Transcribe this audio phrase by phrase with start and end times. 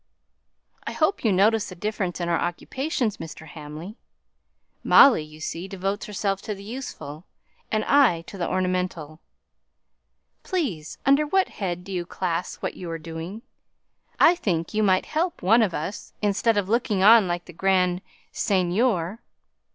[0.87, 3.45] "I hope you notice the difference in our occupations, Mr.
[3.45, 3.97] Hamley.
[4.83, 7.23] Molly, you see, devotes herself to the useful,
[7.71, 9.19] and I to the ornamental.
[10.41, 13.43] Please, under what head do you class what you are doing?
[14.19, 18.01] I think you might help one of us, instead of looking on like the Grand
[18.31, 19.19] Seigneur."